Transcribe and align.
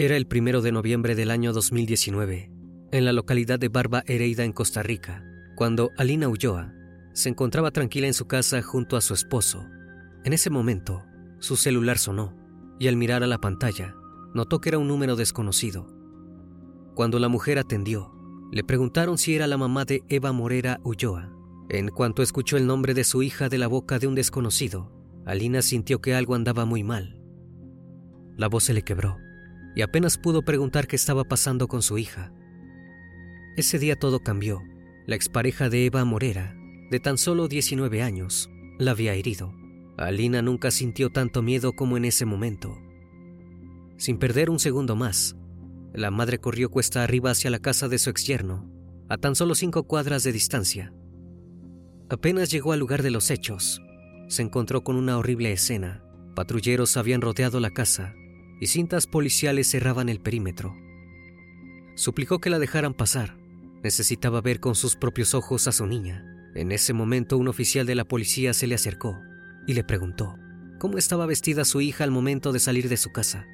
Era 0.00 0.16
el 0.16 0.26
primero 0.26 0.62
de 0.62 0.72
noviembre 0.72 1.14
del 1.14 1.30
año 1.30 1.52
2019, 1.52 2.50
en 2.90 3.04
la 3.04 3.12
localidad 3.12 3.58
de 3.58 3.68
Barba 3.68 4.02
Hereida, 4.06 4.44
en 4.44 4.52
Costa 4.52 4.82
Rica, 4.82 5.22
cuando 5.56 5.90
Alina 5.98 6.26
Ulloa 6.26 6.72
se 7.12 7.28
encontraba 7.28 7.70
tranquila 7.70 8.06
en 8.06 8.14
su 8.14 8.26
casa 8.26 8.62
junto 8.62 8.96
a 8.96 9.02
su 9.02 9.12
esposo. 9.12 9.66
En 10.24 10.32
ese 10.32 10.48
momento, 10.48 11.04
su 11.38 11.56
celular 11.56 11.98
sonó 11.98 12.34
y 12.78 12.88
al 12.88 12.96
mirar 12.96 13.22
a 13.22 13.26
la 13.26 13.42
pantalla, 13.42 13.94
notó 14.32 14.58
que 14.62 14.70
era 14.70 14.78
un 14.78 14.88
número 14.88 15.16
desconocido. 15.16 15.86
Cuando 16.94 17.18
la 17.18 17.28
mujer 17.28 17.58
atendió, 17.58 18.10
le 18.50 18.64
preguntaron 18.64 19.18
si 19.18 19.34
era 19.34 19.46
la 19.46 19.58
mamá 19.58 19.84
de 19.84 20.02
Eva 20.08 20.32
Morera 20.32 20.80
Ulloa. 20.82 21.30
En 21.68 21.88
cuanto 21.88 22.22
escuchó 22.22 22.56
el 22.56 22.66
nombre 22.66 22.94
de 22.94 23.04
su 23.04 23.22
hija 23.22 23.50
de 23.50 23.58
la 23.58 23.66
boca 23.66 23.98
de 23.98 24.06
un 24.06 24.14
desconocido, 24.14 24.90
Alina 25.26 25.60
sintió 25.60 26.00
que 26.00 26.14
algo 26.14 26.36
andaba 26.36 26.64
muy 26.64 26.84
mal. 26.84 27.20
La 28.38 28.48
voz 28.48 28.64
se 28.64 28.72
le 28.72 28.80
quebró 28.80 29.18
y 29.74 29.82
apenas 29.82 30.18
pudo 30.18 30.42
preguntar 30.42 30.86
qué 30.86 30.96
estaba 30.96 31.24
pasando 31.24 31.68
con 31.68 31.82
su 31.82 31.98
hija. 31.98 32.32
Ese 33.56 33.78
día 33.78 33.96
todo 33.96 34.20
cambió. 34.20 34.62
La 35.06 35.16
expareja 35.16 35.68
de 35.68 35.86
Eva 35.86 36.04
Morera, 36.04 36.54
de 36.90 37.00
tan 37.00 37.18
solo 37.18 37.48
19 37.48 38.02
años, 38.02 38.50
la 38.78 38.92
había 38.92 39.14
herido. 39.14 39.54
Alina 39.96 40.40
nunca 40.40 40.70
sintió 40.70 41.10
tanto 41.10 41.42
miedo 41.42 41.74
como 41.74 41.96
en 41.96 42.04
ese 42.04 42.24
momento. 42.24 42.78
Sin 43.96 44.18
perder 44.18 44.50
un 44.50 44.58
segundo 44.58 44.96
más, 44.96 45.36
la 45.92 46.10
madre 46.10 46.38
corrió 46.38 46.70
cuesta 46.70 47.02
arriba 47.02 47.32
hacia 47.32 47.50
la 47.50 47.58
casa 47.58 47.88
de 47.88 47.98
su 47.98 48.08
exyerno, 48.08 48.70
a 49.08 49.18
tan 49.18 49.34
solo 49.34 49.54
cinco 49.54 49.82
cuadras 49.84 50.22
de 50.22 50.32
distancia. 50.32 50.94
Apenas 52.08 52.50
llegó 52.50 52.72
al 52.72 52.80
lugar 52.80 53.02
de 53.02 53.10
los 53.10 53.30
hechos, 53.30 53.82
se 54.28 54.42
encontró 54.42 54.82
con 54.82 54.96
una 54.96 55.18
horrible 55.18 55.52
escena. 55.52 56.04
Patrulleros 56.34 56.96
habían 56.96 57.20
rodeado 57.20 57.60
la 57.60 57.70
casa 57.70 58.14
y 58.60 58.66
cintas 58.66 59.06
policiales 59.06 59.70
cerraban 59.70 60.08
el 60.08 60.20
perímetro. 60.20 60.76
Suplicó 61.94 62.38
que 62.38 62.50
la 62.50 62.58
dejaran 62.58 62.94
pasar. 62.94 63.36
Necesitaba 63.82 64.42
ver 64.42 64.60
con 64.60 64.74
sus 64.74 64.96
propios 64.96 65.34
ojos 65.34 65.66
a 65.66 65.72
su 65.72 65.86
niña. 65.86 66.24
En 66.54 66.70
ese 66.70 66.92
momento 66.92 67.38
un 67.38 67.48
oficial 67.48 67.86
de 67.86 67.94
la 67.94 68.04
policía 68.04 68.52
se 68.52 68.66
le 68.66 68.74
acercó 68.74 69.18
y 69.66 69.74
le 69.74 69.84
preguntó 69.84 70.36
cómo 70.78 70.98
estaba 70.98 71.26
vestida 71.26 71.64
su 71.64 71.80
hija 71.80 72.04
al 72.04 72.10
momento 72.10 72.52
de 72.52 72.58
salir 72.58 72.88
de 72.88 72.96
su 72.96 73.10
casa. 73.10 73.46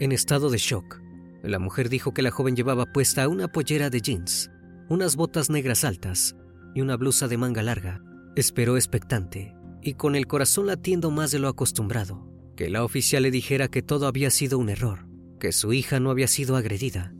En 0.00 0.12
estado 0.12 0.50
de 0.50 0.58
shock, 0.58 1.00
la 1.42 1.58
mujer 1.58 1.88
dijo 1.88 2.12
que 2.12 2.22
la 2.22 2.30
joven 2.30 2.56
llevaba 2.56 2.86
puesta 2.86 3.28
una 3.28 3.48
pollera 3.48 3.90
de 3.90 4.00
jeans, 4.00 4.50
unas 4.88 5.16
botas 5.16 5.50
negras 5.50 5.84
altas 5.84 6.36
y 6.74 6.80
una 6.80 6.96
blusa 6.96 7.28
de 7.28 7.36
manga 7.36 7.62
larga. 7.62 8.02
Esperó 8.36 8.76
expectante 8.76 9.54
y 9.82 9.94
con 9.94 10.16
el 10.16 10.26
corazón 10.26 10.66
latiendo 10.66 11.10
más 11.10 11.30
de 11.30 11.38
lo 11.38 11.48
acostumbrado 11.48 12.29
que 12.60 12.68
la 12.68 12.84
oficial 12.84 13.22
le 13.22 13.30
dijera 13.30 13.68
que 13.68 13.80
todo 13.80 14.06
había 14.06 14.28
sido 14.28 14.58
un 14.58 14.68
error, 14.68 15.06
que 15.38 15.50
su 15.50 15.72
hija 15.72 15.98
no 15.98 16.10
había 16.10 16.26
sido 16.26 16.56
agredida. 16.56 17.14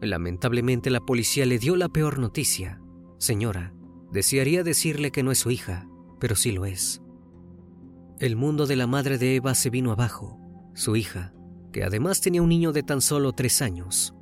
Lamentablemente 0.00 0.88
la 0.88 1.00
policía 1.00 1.46
le 1.46 1.58
dio 1.58 1.74
la 1.74 1.88
peor 1.88 2.20
noticia. 2.20 2.80
Señora, 3.18 3.74
desearía 4.12 4.62
decirle 4.62 5.10
que 5.10 5.24
no 5.24 5.32
es 5.32 5.38
su 5.38 5.50
hija, 5.50 5.88
pero 6.20 6.36
sí 6.36 6.52
lo 6.52 6.64
es. 6.64 7.02
El 8.20 8.36
mundo 8.36 8.68
de 8.68 8.76
la 8.76 8.86
madre 8.86 9.18
de 9.18 9.34
Eva 9.34 9.56
se 9.56 9.68
vino 9.68 9.90
abajo. 9.90 10.38
Su 10.74 10.94
hija, 10.94 11.34
que 11.72 11.82
además 11.82 12.20
tenía 12.20 12.40
un 12.40 12.50
niño 12.50 12.70
de 12.70 12.84
tan 12.84 13.00
solo 13.00 13.32
tres 13.32 13.60
años, 13.60 14.14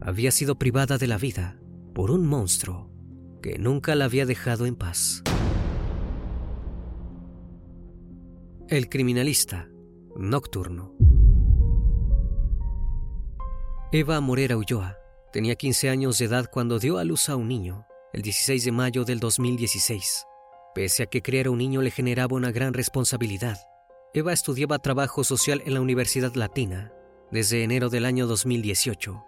había 0.00 0.30
sido 0.30 0.56
privada 0.56 0.98
de 0.98 1.08
la 1.08 1.18
vida 1.18 1.58
por 1.96 2.12
un 2.12 2.28
monstruo 2.28 2.92
que 3.42 3.58
nunca 3.58 3.96
la 3.96 4.04
había 4.04 4.24
dejado 4.24 4.66
en 4.66 4.76
paz. 4.76 5.24
El 8.70 8.90
criminalista 8.90 9.66
nocturno. 10.14 10.94
Eva 13.92 14.20
Morera 14.20 14.58
Ulloa 14.58 14.98
tenía 15.32 15.54
15 15.54 15.88
años 15.88 16.18
de 16.18 16.26
edad 16.26 16.50
cuando 16.52 16.78
dio 16.78 16.98
a 16.98 17.04
luz 17.04 17.30
a 17.30 17.36
un 17.36 17.48
niño, 17.48 17.86
el 18.12 18.20
16 18.20 18.66
de 18.66 18.72
mayo 18.72 19.04
del 19.06 19.20
2016. 19.20 20.26
Pese 20.74 21.04
a 21.04 21.06
que 21.06 21.22
criar 21.22 21.48
un 21.48 21.56
niño 21.56 21.80
le 21.80 21.90
generaba 21.90 22.36
una 22.36 22.52
gran 22.52 22.74
responsabilidad, 22.74 23.56
Eva 24.12 24.34
estudiaba 24.34 24.78
trabajo 24.80 25.24
social 25.24 25.62
en 25.64 25.72
la 25.72 25.80
Universidad 25.80 26.34
Latina 26.34 26.92
desde 27.30 27.64
enero 27.64 27.88
del 27.88 28.04
año 28.04 28.26
2018. 28.26 29.24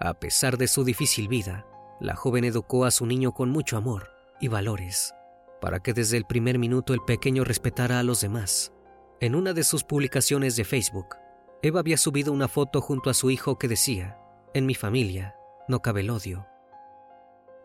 A 0.00 0.14
pesar 0.14 0.58
de 0.58 0.66
su 0.66 0.82
difícil 0.82 1.28
vida, 1.28 1.64
la 2.00 2.16
joven 2.16 2.42
educó 2.42 2.86
a 2.86 2.90
su 2.90 3.06
niño 3.06 3.30
con 3.30 3.50
mucho 3.50 3.76
amor 3.76 4.10
y 4.40 4.48
valores 4.48 5.14
para 5.60 5.80
que 5.80 5.92
desde 5.92 6.16
el 6.16 6.24
primer 6.24 6.58
minuto 6.58 6.94
el 6.94 7.00
pequeño 7.00 7.44
respetara 7.44 7.98
a 7.98 8.02
los 8.02 8.20
demás. 8.20 8.72
En 9.20 9.34
una 9.34 9.52
de 9.52 9.64
sus 9.64 9.84
publicaciones 9.84 10.56
de 10.56 10.64
Facebook, 10.64 11.16
Eva 11.62 11.80
había 11.80 11.96
subido 11.96 12.32
una 12.32 12.48
foto 12.48 12.80
junto 12.80 13.10
a 13.10 13.14
su 13.14 13.30
hijo 13.30 13.58
que 13.58 13.68
decía, 13.68 14.18
En 14.54 14.66
mi 14.66 14.74
familia 14.74 15.34
no 15.68 15.80
cabe 15.80 16.02
el 16.02 16.10
odio. 16.10 16.46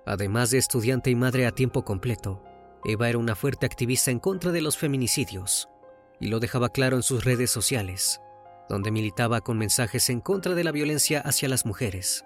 Además 0.06 0.50
de 0.52 0.58
estudiante 0.58 1.12
y 1.12 1.16
madre 1.16 1.46
a 1.46 1.52
tiempo 1.52 1.84
completo, 1.84 2.44
Eva 2.84 3.10
era 3.10 3.18
una 3.18 3.36
fuerte 3.36 3.66
activista 3.66 4.10
en 4.10 4.20
contra 4.20 4.52
de 4.52 4.62
los 4.62 4.78
feminicidios. 4.78 5.68
y 6.20 6.28
lo 6.28 6.40
dejaba 6.40 6.70
claro 6.70 6.98
en 6.98 7.04
sus 7.04 7.26
redes 7.26 7.50
sociales, 7.50 8.22
donde 8.70 8.92
militaba 8.92 9.42
con 9.42 9.58
mensajes 9.58 10.08
en 10.12 10.22
contra 10.22 10.54
de 10.54 10.64
la 10.64 10.72
violencia 10.72 11.20
hacia 11.20 11.50
las 11.50 11.66
mujeres. 11.66 12.26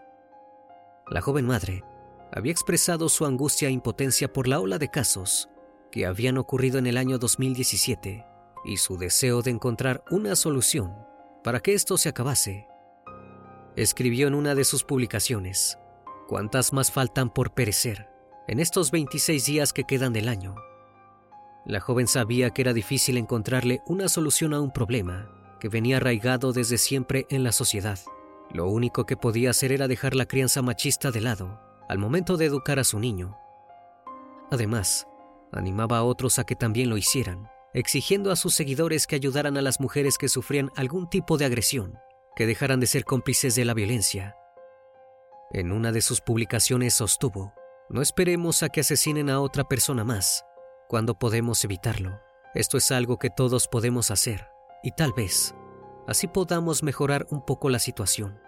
La 1.10 1.22
joven 1.22 1.46
madre 1.46 1.86
había 2.34 2.52
expresado 2.52 3.08
su 3.08 3.26
angustia 3.26 3.70
e 3.70 3.72
impotencia 3.72 4.34
por 4.34 4.50
la 4.50 4.60
ola 4.60 4.80
de 4.80 4.90
casos 4.90 5.50
que 5.96 6.06
habían 6.06 6.38
ocurrido 6.38 6.78
en 6.78 6.88
el 6.88 6.98
año 6.98 7.18
2017 7.20 8.26
y 8.66 8.76
su 8.76 8.98
deseo 8.98 9.42
de 9.42 9.52
encontrar 9.52 10.04
una 10.12 10.36
solución 10.36 10.94
para 11.42 11.62
que 11.62 11.74
esto 11.74 11.98
se 11.98 12.10
acabase. 12.10 12.68
Escribió 13.78 14.28
en 14.28 14.36
una 14.36 14.56
de 14.56 14.66
sus 14.66 14.84
publicaciones, 14.84 15.80
¿cuántas 16.28 16.74
más 16.74 16.92
faltan 16.92 17.30
por 17.30 17.54
perecer 17.54 18.10
en 18.50 18.60
estos 18.60 18.92
26 18.92 19.46
días 19.46 19.72
que 19.72 19.86
quedan 19.86 20.12
del 20.12 20.28
año? 20.28 20.56
La 21.66 21.80
joven 21.80 22.08
sabía 22.08 22.50
que 22.50 22.64
era 22.64 22.74
difícil 22.74 23.16
encontrarle 23.16 23.82
una 23.86 24.10
solución 24.10 24.54
a 24.54 24.60
un 24.60 24.72
problema 24.72 25.32
que 25.62 25.70
venía 25.70 25.96
arraigado 25.96 26.52
desde 26.52 26.78
siempre 26.78 27.26
en 27.30 27.46
la 27.46 27.54
sociedad. 27.54 28.00
Lo 28.52 28.68
único 28.68 29.06
que 29.06 29.16
podía 29.16 29.52
hacer 29.52 29.72
era 29.72 29.88
dejar 29.88 30.14
la 30.14 30.26
crianza 30.26 30.62
machista 30.62 31.12
de 31.12 31.22
lado 31.22 31.62
al 31.88 32.00
momento 32.00 32.36
de 32.36 32.48
educar 32.48 32.80
a 32.80 32.84
su 32.84 33.00
niño. 33.00 33.38
Además, 34.52 35.08
animaba 35.56 35.98
a 35.98 36.04
otros 36.04 36.40
a 36.40 36.44
que 36.44 36.56
también 36.56 36.90
lo 36.90 36.98
hicieran, 36.98 37.50
exigiendo 37.74 38.32
a 38.32 38.36
sus 38.36 38.56
seguidores 38.56 39.08
que 39.08 39.16
ayudaran 39.16 39.58
a 39.58 39.62
las 39.62 39.80
mujeres 39.80 40.18
que 40.18 40.30
sufrían 40.30 40.72
algún 40.76 41.10
tipo 41.10 41.38
de 41.38 41.46
agresión, 41.46 42.00
que 42.36 42.46
dejaran 42.46 42.80
de 42.80 42.88
ser 42.88 43.06
cómplices 43.06 43.56
de 43.56 43.66
la 43.66 43.74
violencia. 43.74 44.36
En 45.52 45.72
una 45.72 45.92
de 45.92 46.02
sus 46.02 46.22
publicaciones 46.22 46.94
sostuvo, 46.94 47.54
no 47.90 48.02
esperemos 48.02 48.64
a 48.64 48.70
que 48.70 48.82
asesinen 48.82 49.30
a 49.30 49.40
otra 49.40 49.64
persona 49.64 50.04
más, 50.04 50.46
cuando 50.88 51.20
podemos 51.20 51.64
evitarlo. 51.64 52.20
Esto 52.54 52.78
es 52.78 52.92
algo 52.92 53.18
que 53.18 53.30
todos 53.30 53.68
podemos 53.68 54.12
hacer, 54.12 54.48
y 54.84 54.92
tal 54.92 55.14
vez 55.14 55.54
así 56.08 56.28
podamos 56.28 56.84
mejorar 56.84 57.28
un 57.30 57.44
poco 57.44 57.70
la 57.70 57.80
situación. 57.80 58.40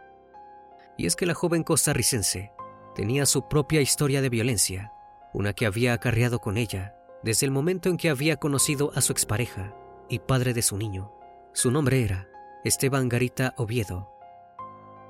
Y 0.98 1.06
es 1.06 1.16
que 1.16 1.26
la 1.26 1.34
joven 1.34 1.64
costarricense 1.64 2.52
tenía 2.96 3.26
su 3.26 3.48
propia 3.48 3.82
historia 3.82 4.22
de 4.22 4.30
violencia, 4.30 4.92
una 5.34 5.54
que 5.54 5.66
había 5.66 5.94
acarreado 5.94 6.40
con 6.40 6.58
ella 6.58 6.97
desde 7.28 7.46
el 7.46 7.52
momento 7.52 7.90
en 7.90 7.98
que 7.98 8.10
había 8.10 8.38
conocido 8.38 8.94
a 8.96 9.02
su 9.02 9.12
expareja 9.12 9.76
y 10.08 10.20
padre 10.20 10.54
de 10.54 10.62
su 10.62 10.78
niño. 10.78 11.12
Su 11.52 11.72
nombre 11.72 12.02
era 12.02 12.30
Esteban 12.64 13.10
Garita 13.10 13.54
Oviedo, 13.58 14.10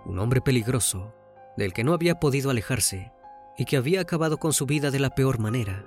un 0.04 0.18
hombre 0.18 0.42
peligroso, 0.42 1.14
del 1.58 1.74
que 1.74 1.84
no 1.84 1.94
había 1.94 2.20
podido 2.20 2.50
alejarse 2.50 3.12
y 3.56 3.66
que 3.66 3.78
había 3.78 4.02
acabado 4.02 4.40
con 4.40 4.52
su 4.52 4.66
vida 4.66 4.90
de 4.90 4.98
la 4.98 5.12
peor 5.12 5.38
manera. 5.38 5.86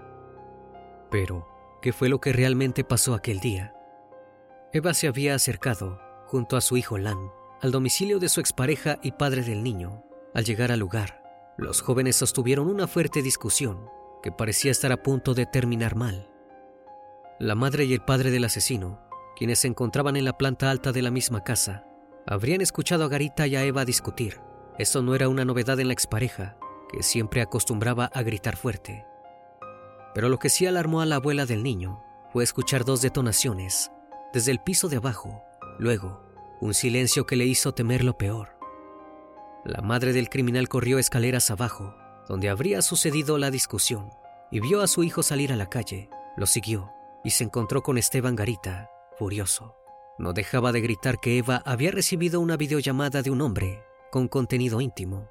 Pero, 1.11 1.49
¿qué 1.83 1.93
fue 1.93 2.09
lo 2.09 2.21
que 2.21 2.33
realmente 2.33 2.85
pasó 2.85 3.15
aquel 3.15 3.41
día? 3.41 3.75
Eva 4.73 4.95
se 4.95 5.09
había 5.09 5.35
acercado, 5.35 6.01
junto 6.27 6.57
a 6.57 6.61
su 6.61 6.77
hijo 6.77 6.97
Lan, 6.97 7.33
al 7.61 7.73
domicilio 7.73 8.21
de 8.21 8.29
su 8.29 8.39
expareja 8.39 9.01
y 9.03 9.11
padre 9.11 9.43
del 9.43 9.65
niño. 9.65 10.05
Al 10.33 10.45
llegar 10.45 10.71
al 10.71 10.79
lugar, 10.79 11.25
los 11.59 11.83
jóvenes 11.83 12.15
sostuvieron 12.15 12.69
una 12.69 12.87
fuerte 12.87 13.21
discusión 13.21 13.91
que 14.23 14.33
parecía 14.33 14.71
estar 14.71 14.93
a 14.93 15.03
punto 15.03 15.35
de 15.35 15.47
terminar 15.47 15.97
mal. 15.97 16.29
La 17.39 17.55
madre 17.55 17.85
y 17.85 17.95
el 17.95 18.03
padre 18.03 18.31
del 18.31 18.45
asesino, 18.45 19.01
quienes 19.37 19.61
se 19.61 19.69
encontraban 19.69 20.17
en 20.17 20.25
la 20.25 20.37
planta 20.37 20.71
alta 20.71 20.93
de 20.93 21.03
la 21.03 21.11
misma 21.11 21.43
casa, 21.43 21.87
habrían 22.27 22.61
escuchado 22.61 23.05
a 23.05 23.09
Garita 23.09 23.47
y 23.47 23.57
a 23.57 23.65
Eva 23.65 23.85
discutir. 23.85 24.41
Esto 24.79 25.03
no 25.03 25.15
era 25.15 25.29
una 25.29 25.45
novedad 25.45 25.81
en 25.81 25.89
la 25.89 25.95
expareja, 25.95 26.57
que 26.91 27.03
siempre 27.03 27.41
acostumbraba 27.41 28.07
a 28.07 28.23
gritar 28.23 28.57
fuerte. 28.57 29.07
Pero 30.15 30.29
lo 30.29 30.39
que 30.39 30.49
sí 30.51 30.67
alarmó 30.67 31.01
a 31.01 31.07
la 31.07 31.17
abuela 31.17 31.47
del 31.47 31.63
niño 31.63 32.03
fue 32.33 32.45
escuchar 32.45 32.85
dos 32.85 33.01
detonaciones 33.01 33.91
desde 34.33 34.53
el 34.53 34.61
piso 34.61 34.89
de 34.89 34.97
abajo, 34.97 35.43
luego 35.79 36.23
un 36.61 36.75
silencio 36.75 37.27
que 37.27 37.37
le 37.37 37.47
hizo 37.47 37.73
temer 37.73 38.05
lo 38.05 38.19
peor. 38.19 38.51
La 39.65 39.81
madre 39.81 40.13
del 40.13 40.29
criminal 40.29 40.69
corrió 40.69 40.99
escaleras 40.99 41.51
abajo 41.51 41.95
donde 42.31 42.49
habría 42.49 42.81
sucedido 42.81 43.39
la 43.39 43.51
discusión, 43.51 44.09
y 44.53 44.61
vio 44.61 44.83
a 44.83 44.87
su 44.87 45.03
hijo 45.03 45.21
salir 45.21 45.53
a 45.53 45.57
la 45.57 45.69
calle, 45.69 46.09
lo 46.37 46.47
siguió 46.47 46.93
y 47.25 47.31
se 47.31 47.43
encontró 47.43 47.83
con 47.83 47.99
Esteban 47.99 48.37
Garita, 48.37 48.89
furioso. 49.19 49.75
No 50.17 50.33
dejaba 50.33 50.71
de 50.71 50.81
gritar 50.81 51.19
que 51.19 51.39
Eva 51.39 51.61
había 51.67 51.91
recibido 51.91 52.41
una 52.41 52.57
videollamada 52.57 53.23
de 53.23 53.33
un 53.33 53.41
hombre 53.41 53.83
con 54.13 54.29
contenido 54.29 54.81
íntimo. 54.81 55.29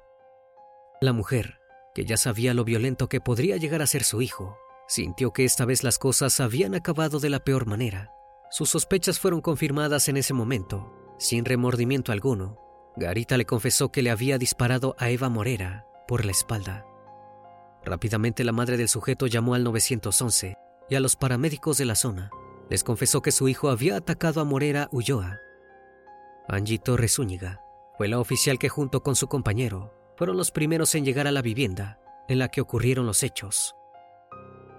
La 1.00 1.14
mujer, 1.14 1.58
que 1.94 2.04
ya 2.04 2.18
sabía 2.18 2.52
lo 2.52 2.64
violento 2.64 3.08
que 3.08 3.22
podría 3.22 3.56
llegar 3.56 3.80
a 3.80 3.86
ser 3.86 4.04
su 4.04 4.20
hijo, 4.20 4.58
sintió 4.86 5.32
que 5.32 5.46
esta 5.46 5.64
vez 5.64 5.82
las 5.82 5.98
cosas 5.98 6.38
habían 6.38 6.74
acabado 6.74 7.18
de 7.18 7.30
la 7.30 7.38
peor 7.40 7.64
manera. 7.64 8.12
Sus 8.50 8.68
sospechas 8.68 9.18
fueron 9.18 9.40
confirmadas 9.40 10.08
en 10.08 10.18
ese 10.18 10.34
momento, 10.34 10.92
sin 11.18 11.46
remordimiento 11.46 12.12
alguno. 12.12 12.58
Garita 12.94 13.38
le 13.38 13.46
confesó 13.46 13.90
que 13.90 14.02
le 14.02 14.10
había 14.10 14.36
disparado 14.36 14.96
a 14.98 15.08
Eva 15.08 15.30
Morera 15.30 15.86
por 16.06 16.26
la 16.26 16.32
espalda. 16.32 16.84
Rápidamente 17.84 18.44
la 18.44 18.52
madre 18.52 18.76
del 18.76 18.88
sujeto 18.88 19.26
llamó 19.26 19.54
al 19.54 19.64
911 19.64 20.56
y 20.88 20.94
a 20.94 21.00
los 21.00 21.16
paramédicos 21.16 21.78
de 21.78 21.86
la 21.86 21.94
zona. 21.94 22.30
Les 22.68 22.84
confesó 22.84 23.22
que 23.22 23.32
su 23.32 23.48
hijo 23.48 23.70
había 23.70 23.96
atacado 23.96 24.40
a 24.40 24.44
Morera 24.44 24.88
Ulloa. 24.92 25.38
Angie 26.48 26.78
Torres 26.78 27.14
Zúñiga 27.14 27.60
fue 27.96 28.08
la 28.08 28.18
oficial 28.18 28.58
que 28.58 28.68
junto 28.68 29.02
con 29.02 29.16
su 29.16 29.28
compañero 29.28 29.94
fueron 30.16 30.36
los 30.36 30.50
primeros 30.50 30.94
en 30.94 31.04
llegar 31.04 31.26
a 31.26 31.32
la 31.32 31.42
vivienda 31.42 31.98
en 32.28 32.38
la 32.38 32.48
que 32.48 32.60
ocurrieron 32.60 33.06
los 33.06 33.22
hechos. 33.22 33.74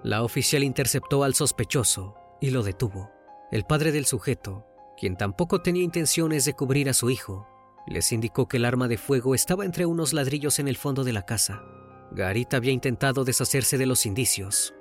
La 0.04 0.24
oficial 0.24 0.64
interceptó 0.64 1.24
al 1.24 1.34
sospechoso 1.34 2.16
y 2.40 2.52
lo 2.52 2.64
detuvo. 2.64 3.12
El 3.52 3.66
padre 3.66 3.92
del 3.92 4.06
sujeto, 4.06 4.66
quien 4.98 5.18
tampoco 5.18 5.62
tenía 5.62 5.84
intenciones 5.84 6.46
de 6.46 6.54
cubrir 6.54 6.90
a 6.90 6.94
su 6.94 7.10
hijo, 7.10 7.48
les 7.88 8.12
indicó 8.12 8.48
que 8.48 8.58
el 8.58 8.66
arma 8.66 8.88
de 8.88 8.98
fuego 8.98 9.36
estaba 9.36 9.66
entre 9.66 9.86
unos 9.86 10.14
ladrillos 10.14 10.60
en 10.60 10.68
el 10.68 10.78
fondo 10.78 11.04
de 11.04 11.14
la 11.14 11.26
casa 11.26 11.62
Garita 12.12 12.58
había 12.58 12.74
intentado 12.74 13.24
deshacerse 13.24 13.78
de 13.78 13.86
los 13.86 14.06
indicios. 14.06 14.74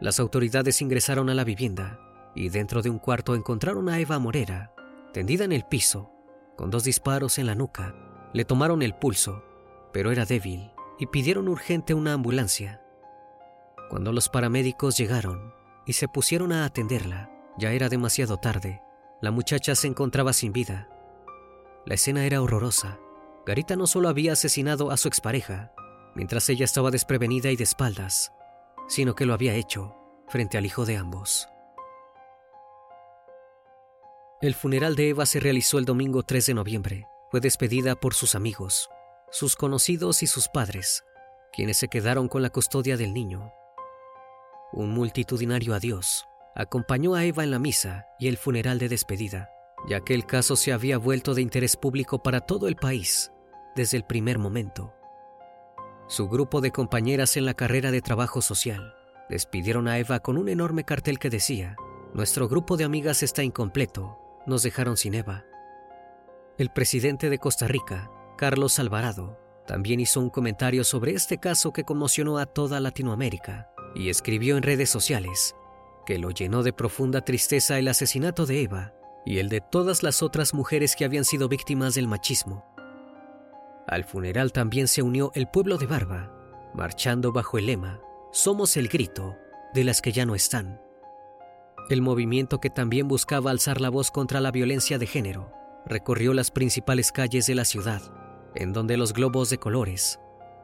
Las 0.00 0.20
autoridades 0.20 0.82
ingresaron 0.82 1.30
a 1.30 1.34
la 1.34 1.44
vivienda 1.44 1.98
y 2.34 2.50
dentro 2.50 2.82
de 2.82 2.90
un 2.90 2.98
cuarto 2.98 3.34
encontraron 3.34 3.88
a 3.88 3.98
Eva 3.98 4.18
Morera, 4.18 4.72
tendida 5.14 5.44
en 5.44 5.52
el 5.52 5.64
piso, 5.64 6.12
con 6.54 6.70
dos 6.70 6.84
disparos 6.84 7.38
en 7.38 7.46
la 7.46 7.54
nuca. 7.54 7.94
Le 8.34 8.44
tomaron 8.44 8.82
el 8.82 8.94
pulso, 8.94 9.42
pero 9.92 10.12
era 10.12 10.26
débil, 10.26 10.70
y 10.98 11.06
pidieron 11.06 11.48
urgente 11.48 11.94
una 11.94 12.12
ambulancia. 12.12 12.82
Cuando 13.88 14.12
los 14.12 14.28
paramédicos 14.28 14.98
llegaron 14.98 15.54
y 15.86 15.94
se 15.94 16.08
pusieron 16.08 16.52
a 16.52 16.66
atenderla, 16.66 17.30
ya 17.56 17.72
era 17.72 17.88
demasiado 17.88 18.36
tarde. 18.36 18.82
La 19.22 19.30
muchacha 19.30 19.74
se 19.74 19.86
encontraba 19.86 20.34
sin 20.34 20.52
vida. 20.52 20.90
La 21.86 21.94
escena 21.94 22.26
era 22.26 22.42
horrorosa. 22.42 22.98
Garita 23.46 23.76
no 23.76 23.86
solo 23.86 24.10
había 24.10 24.32
asesinado 24.32 24.90
a 24.90 24.98
su 24.98 25.08
expareja, 25.08 25.72
mientras 26.16 26.48
ella 26.48 26.64
estaba 26.64 26.90
desprevenida 26.90 27.50
y 27.50 27.56
de 27.56 27.64
espaldas, 27.64 28.32
sino 28.88 29.14
que 29.14 29.26
lo 29.26 29.34
había 29.34 29.54
hecho 29.54 29.94
frente 30.28 30.56
al 30.56 30.64
hijo 30.64 30.86
de 30.86 30.96
ambos. 30.96 31.48
El 34.40 34.54
funeral 34.54 34.96
de 34.96 35.10
Eva 35.10 35.26
se 35.26 35.40
realizó 35.40 35.78
el 35.78 35.84
domingo 35.84 36.22
3 36.22 36.46
de 36.46 36.54
noviembre. 36.54 37.06
Fue 37.30 37.40
despedida 37.40 37.94
por 37.96 38.14
sus 38.14 38.34
amigos, 38.34 38.88
sus 39.30 39.56
conocidos 39.56 40.22
y 40.22 40.26
sus 40.26 40.48
padres, 40.48 41.04
quienes 41.52 41.76
se 41.76 41.88
quedaron 41.88 42.28
con 42.28 42.42
la 42.42 42.50
custodia 42.50 42.96
del 42.96 43.12
niño. 43.12 43.52
Un 44.72 44.90
multitudinario 44.90 45.74
adiós 45.74 46.26
acompañó 46.54 47.14
a 47.14 47.24
Eva 47.24 47.44
en 47.44 47.50
la 47.50 47.58
misa 47.58 48.06
y 48.18 48.28
el 48.28 48.38
funeral 48.38 48.78
de 48.78 48.88
despedida, 48.88 49.50
ya 49.86 50.00
que 50.00 50.14
el 50.14 50.24
caso 50.24 50.56
se 50.56 50.72
había 50.72 50.96
vuelto 50.96 51.34
de 51.34 51.42
interés 51.42 51.76
público 51.76 52.22
para 52.22 52.40
todo 52.40 52.68
el 52.68 52.76
país 52.76 53.32
desde 53.74 53.98
el 53.98 54.04
primer 54.04 54.38
momento. 54.38 54.94
Su 56.08 56.28
grupo 56.28 56.60
de 56.60 56.70
compañeras 56.70 57.36
en 57.36 57.46
la 57.46 57.54
carrera 57.54 57.90
de 57.90 58.00
trabajo 58.00 58.40
social. 58.40 58.94
Despidieron 59.28 59.88
a 59.88 59.98
Eva 59.98 60.20
con 60.20 60.38
un 60.38 60.48
enorme 60.48 60.84
cartel 60.84 61.18
que 61.18 61.30
decía, 61.30 61.74
Nuestro 62.14 62.48
grupo 62.48 62.76
de 62.76 62.84
amigas 62.84 63.24
está 63.24 63.42
incompleto, 63.42 64.16
nos 64.46 64.62
dejaron 64.62 64.96
sin 64.96 65.14
Eva. 65.14 65.44
El 66.58 66.70
presidente 66.70 67.28
de 67.28 67.38
Costa 67.38 67.66
Rica, 67.66 68.08
Carlos 68.38 68.78
Alvarado, 68.78 69.36
también 69.66 69.98
hizo 69.98 70.20
un 70.20 70.30
comentario 70.30 70.84
sobre 70.84 71.12
este 71.12 71.38
caso 71.38 71.72
que 71.72 71.82
conmocionó 71.82 72.38
a 72.38 72.46
toda 72.46 72.78
Latinoamérica 72.78 73.68
y 73.96 74.08
escribió 74.08 74.56
en 74.56 74.62
redes 74.62 74.88
sociales 74.88 75.56
que 76.06 76.18
lo 76.18 76.30
llenó 76.30 76.62
de 76.62 76.72
profunda 76.72 77.22
tristeza 77.22 77.80
el 77.80 77.88
asesinato 77.88 78.46
de 78.46 78.62
Eva 78.62 78.94
y 79.26 79.38
el 79.38 79.48
de 79.48 79.60
todas 79.60 80.04
las 80.04 80.22
otras 80.22 80.54
mujeres 80.54 80.94
que 80.94 81.04
habían 81.04 81.24
sido 81.24 81.48
víctimas 81.48 81.96
del 81.96 82.06
machismo 82.06 82.75
al 83.86 84.04
funeral 84.04 84.52
también 84.52 84.88
se 84.88 85.02
unió 85.02 85.30
el 85.34 85.48
pueblo 85.48 85.78
de 85.78 85.86
Barba, 85.86 86.32
marchando 86.74 87.32
bajo 87.32 87.58
el 87.58 87.66
lema 87.66 88.00
Somos 88.32 88.76
el 88.76 88.88
grito 88.88 89.36
de 89.72 89.84
las 89.84 90.02
que 90.02 90.12
ya 90.12 90.26
no 90.26 90.34
están. 90.34 90.80
El 91.88 92.02
movimiento 92.02 92.60
que 92.60 92.70
también 92.70 93.06
buscaba 93.06 93.50
alzar 93.50 93.80
la 93.80 93.90
voz 93.90 94.10
contra 94.10 94.40
la 94.40 94.50
violencia 94.50 94.98
de 94.98 95.06
género 95.06 95.52
recorrió 95.86 96.34
las 96.34 96.50
principales 96.50 97.12
calles 97.12 97.46
de 97.46 97.54
la 97.54 97.64
ciudad, 97.64 98.02
en 98.56 98.72
donde 98.72 98.96
los 98.96 99.12
globos 99.12 99.50
de 99.50 99.58
colores, 99.58 100.18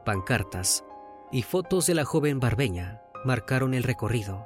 pancartas 0.05 0.83
y 1.31 1.43
fotos 1.43 1.87
de 1.87 1.95
la 1.95 2.03
joven 2.03 2.41
barbeña 2.41 3.01
marcaron 3.23 3.73
el 3.73 3.83
recorrido. 3.83 4.45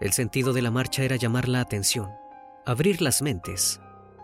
El 0.00 0.12
sentido 0.12 0.54
de 0.54 0.62
la 0.62 0.70
marcha 0.70 1.04
era 1.04 1.16
llamar 1.16 1.48
la 1.48 1.60
atención, 1.60 2.10
abrir 2.64 3.02
las 3.02 3.20
mentes, 3.20 3.80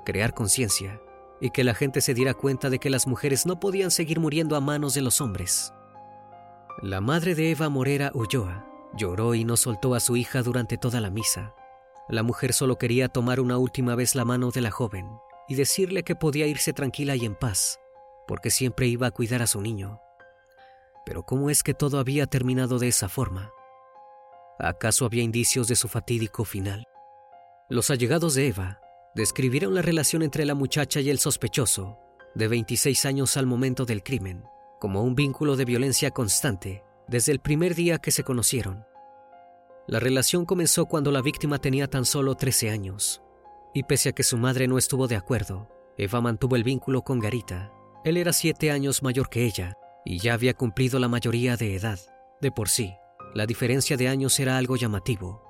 crear 0.07 0.33
conciencia 0.33 0.99
y 1.40 1.50
que 1.50 1.64
la 1.64 1.75
gente 1.75 2.00
se 2.00 2.14
diera 2.14 2.35
cuenta 2.35 2.71
de 2.71 2.78
que 2.78 2.90
las 2.90 3.07
mujeres 3.07 3.47
no 3.47 3.61
podían 3.61 3.90
seguir 3.90 4.21
muriendo 4.21 4.57
a 4.57 4.61
manos 4.61 4.95
de 4.95 5.02
los 5.02 5.21
hombres. 5.21 5.73
La 6.83 7.00
madre 7.00 7.35
de 7.35 7.50
Eva 7.50 7.68
Morera 7.68 8.11
Ulloa 8.14 8.66
lloró 8.95 9.35
y 9.35 9.45
no 9.45 9.57
soltó 9.57 9.95
a 9.95 10.00
su 10.00 10.16
hija 10.16 10.42
durante 10.42 10.78
toda 10.78 11.00
la 11.00 11.11
misa. 11.11 11.54
La 12.09 12.23
mujer 12.23 12.52
solo 12.52 12.78
quería 12.78 13.09
tomar 13.09 13.40
una 13.40 13.59
última 13.59 13.95
vez 13.95 14.14
la 14.14 14.25
mano 14.25 14.50
de 14.50 14.61
la 14.61 14.71
joven 14.71 15.09
y 15.49 15.54
decirle 15.54 16.02
que 16.02 16.16
podía 16.16 16.47
irse 16.47 16.73
tranquila 16.73 17.16
y 17.16 17.25
en 17.25 17.35
paz, 17.35 17.78
porque 18.26 18.50
siempre 18.50 18.87
iba 18.87 19.07
a 19.07 19.11
cuidar 19.11 19.42
a 19.42 19.47
su 19.47 19.61
niño. 19.61 20.00
Pero 21.04 21.25
¿cómo 21.25 21.50
es 21.50 21.62
que 21.62 21.75
todo 21.75 21.99
había 21.99 22.26
terminado 22.26 22.78
de 22.78 22.88
esa 22.88 23.09
forma? 23.09 23.50
¿Acaso 24.59 25.04
había 25.04 25.23
indicios 25.23 25.68
de 25.68 25.76
su 25.76 25.88
fatídico 25.88 26.45
final? 26.45 26.87
Los 27.68 27.90
allegados 27.90 28.35
de 28.35 28.49
Eva 28.49 28.80
describieron 29.19 29.75
la 29.75 29.83
relación 29.83 30.23
entre 30.23 30.45
la 30.45 30.55
muchacha 30.55 31.01
y 31.01 31.11
el 31.11 31.19
sospechoso, 31.19 31.99
de 32.37 32.47
26 32.47 33.05
años 33.05 33.37
al 33.37 33.47
momento 33.47 33.85
del 33.85 34.05
crimen, 34.05 34.45
como 34.79 35.03
un 35.03 35.17
vínculo 35.17 35.57
de 35.57 35.65
violencia 35.65 36.13
constante 36.13 36.85
desde 37.09 37.33
el 37.33 37.41
primer 37.41 37.75
día 37.75 37.99
que 37.99 38.13
se 38.13 38.23
conocieron. 38.23 38.87
La 39.89 39.99
relación 39.99 40.47
comenzó 40.47 40.87
cuando 40.87 41.11
la 41.11 41.21
víctima 41.21 41.59
tenía 41.59 41.89
tan 41.89 42.05
solo 42.05 42.37
13 42.37 42.71
años, 42.71 43.21
y 43.75 43.83
pese 43.83 44.11
a 44.11 44.13
que 44.13 44.23
su 44.23 44.37
madre 44.37 44.69
no 44.69 44.79
estuvo 44.79 45.09
de 45.09 45.17
acuerdo, 45.17 45.69
Eva 45.97 46.21
mantuvo 46.21 46.55
el 46.55 46.63
vínculo 46.63 47.03
con 47.03 47.19
Garita. 47.19 47.73
Él 48.05 48.19
era 48.19 48.33
siete 48.33 48.71
años 48.71 49.03
mayor 49.03 49.29
que 49.29 49.45
ella 49.45 49.75
y 50.05 50.19
ya 50.19 50.35
había 50.35 50.55
cumplido 50.55 51.01
la 51.01 51.09
mayoría 51.09 51.57
de 51.57 51.75
edad. 51.75 51.99
De 52.41 52.53
por 52.53 52.69
sí, 52.69 52.95
la 53.35 53.47
diferencia 53.47 53.97
de 53.97 54.07
años 54.07 54.39
era 54.39 54.59
algo 54.59 54.77
llamativo. 54.77 55.43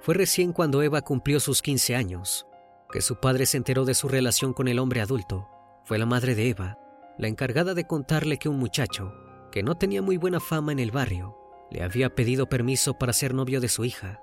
Fue 0.00 0.14
recién 0.14 0.54
cuando 0.54 0.82
Eva 0.82 1.02
cumplió 1.02 1.38
sus 1.38 1.60
15 1.60 1.94
años 1.94 2.46
que 2.90 3.00
su 3.00 3.16
padre 3.16 3.46
se 3.46 3.56
enteró 3.56 3.84
de 3.84 3.94
su 3.94 4.08
relación 4.08 4.52
con 4.52 4.68
el 4.68 4.78
hombre 4.78 5.00
adulto. 5.00 5.48
Fue 5.84 5.98
la 5.98 6.06
madre 6.06 6.34
de 6.34 6.48
Eva, 6.48 6.78
la 7.18 7.28
encargada 7.28 7.74
de 7.74 7.86
contarle 7.86 8.38
que 8.38 8.48
un 8.48 8.58
muchacho, 8.58 9.14
que 9.50 9.62
no 9.62 9.76
tenía 9.76 10.02
muy 10.02 10.16
buena 10.16 10.40
fama 10.40 10.72
en 10.72 10.78
el 10.78 10.90
barrio, 10.90 11.36
le 11.70 11.82
había 11.82 12.14
pedido 12.14 12.48
permiso 12.48 12.94
para 12.94 13.12
ser 13.12 13.34
novio 13.34 13.60
de 13.60 13.68
su 13.68 13.84
hija. 13.84 14.22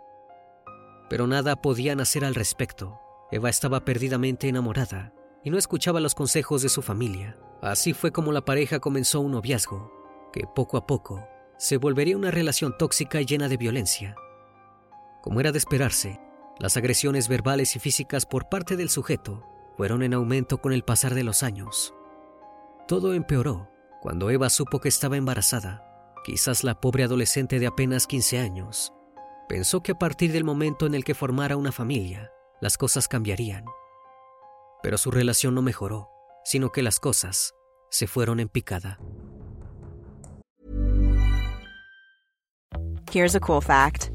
Pero 1.10 1.28
nada 1.28 1.62
podían 1.62 2.00
hacer 2.00 2.26
al 2.26 2.36
respecto. 2.36 3.00
Eva 3.32 3.50
estaba 3.50 3.86
perdidamente 3.86 4.48
enamorada 4.48 5.14
y 5.44 5.50
no 5.50 5.58
escuchaba 5.58 6.00
los 6.00 6.16
consejos 6.16 6.62
de 6.62 6.70
su 6.70 6.82
familia. 6.82 7.38
Así 7.62 7.94
fue 7.94 8.12
como 8.12 8.32
la 8.32 8.46
pareja 8.46 8.80
comenzó 8.80 9.22
un 9.22 9.32
noviazgo, 9.32 9.92
que 10.34 10.46
poco 10.56 10.78
a 10.78 10.88
poco 10.88 11.28
se 11.58 11.78
volvería 11.78 12.18
una 12.18 12.32
relación 12.32 12.76
tóxica 12.78 13.22
y 13.22 13.26
llena 13.26 13.48
de 13.48 13.58
violencia. 13.58 14.16
Como 15.22 15.40
era 15.40 15.52
de 15.52 15.58
esperarse, 15.58 16.20
las 16.60 16.78
agresiones 16.78 17.28
verbales 17.28 17.76
y 17.76 17.80
físicas 17.80 18.26
por 18.26 18.48
parte 18.50 18.78
del 18.78 18.90
sujeto 18.90 19.44
fueron 19.78 20.04
en 20.04 20.14
aumento 20.14 20.60
con 20.60 20.72
el 20.72 20.84
pasar 20.84 21.14
de 21.14 21.24
los 21.24 21.44
años. 21.44 21.94
Todo 22.88 23.14
empeoró 23.14 23.70
cuando 24.02 24.30
Eva 24.30 24.50
supo 24.50 24.80
que 24.80 24.90
estaba 24.90 25.18
embarazada. 25.18 25.84
Quizás 26.24 26.64
la 26.64 26.80
pobre 26.80 27.04
adolescente 27.04 27.60
de 27.60 27.68
apenas 27.68 28.08
15 28.08 28.40
años 28.40 28.94
pensó 29.50 29.84
que 29.84 29.92
a 29.92 30.00
partir 30.00 30.32
del 30.32 30.44
momento 30.44 30.86
en 30.86 30.96
el 30.96 31.04
que 31.04 31.14
formara 31.14 31.58
una 31.58 31.72
familia, 31.72 32.32
las 32.62 32.78
cosas 32.78 33.08
cambiarían. 33.08 33.66
Pero 34.82 34.98
su 34.98 35.12
relación 35.12 35.56
no 35.56 35.62
mejoró, 35.62 36.10
sino 36.44 36.72
que 36.72 36.82
las 36.82 37.00
cosas 37.00 37.54
se 37.90 38.08
fueron 38.08 38.40
en 38.40 38.50
picada. 38.50 39.00
Here's 43.12 43.36
a 43.36 43.40
cool 43.40 43.62
fact. 43.62 44.15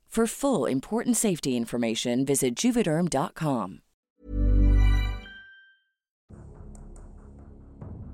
For 0.13 0.27
full 0.27 0.69
important 0.69 1.15
safety 1.15 1.55
information, 1.55 2.25
visit 2.25 2.55
juvederm.com. 2.55 3.79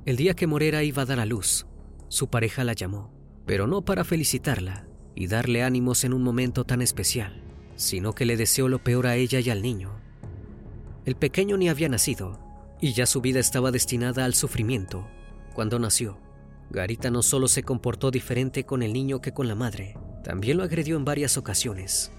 El 0.06 0.16
día 0.16 0.36
que 0.36 0.46
Morera 0.46 0.84
iba 0.84 1.02
a 1.02 1.06
dar 1.08 1.20
a 1.20 1.26
luz, 1.26 1.66
su 2.08 2.28
pareja 2.28 2.64
la 2.64 2.74
llamó, 2.74 3.12
pero 3.48 3.66
no 3.66 3.82
para 3.84 4.04
felicitarla 4.04 4.86
y 5.16 5.26
darle 5.26 5.64
ánimos 5.64 6.04
en 6.04 6.14
un 6.14 6.22
momento 6.22 6.66
tan 6.66 6.84
especial, 6.84 7.42
sino 7.78 8.14
que 8.14 8.28
le 8.28 8.38
deseó 8.38 8.68
lo 8.68 8.84
peor 8.84 9.08
a 9.08 9.16
ella 9.16 9.40
y 9.40 9.50
al 9.50 9.64
niño. 9.64 10.00
El 11.04 11.16
pequeño 11.16 11.58
ni 11.58 11.68
había 11.68 11.90
nacido, 11.90 12.40
y 12.80 12.94
ya 12.94 13.08
su 13.08 13.22
vida 13.22 13.40
estaba 13.40 13.72
destinada 13.72 14.24
al 14.24 14.36
sufrimiento. 14.36 15.08
Cuando 15.56 15.80
nació, 15.80 16.20
Garita 16.70 17.10
no 17.10 17.24
solo 17.24 17.48
se 17.48 17.64
comportó 17.64 18.12
diferente 18.12 18.66
con 18.66 18.84
el 18.84 18.94
niño 18.94 19.20
que 19.20 19.34
con 19.34 19.48
la 19.48 19.56
madre, 19.56 19.96
también 20.24 20.58
lo 20.58 20.64
agredió 20.64 20.98
en 20.98 21.06
varias 21.06 21.38
ocasiones. 21.38 22.12